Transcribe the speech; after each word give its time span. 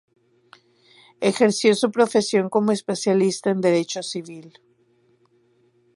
Ejerció 1.19 1.75
su 1.75 1.91
profesión 1.91 2.49
como 2.49 2.71
especialista 2.71 3.51
en 3.51 3.61
Derecho 3.61 4.01
Civil. 4.01 4.59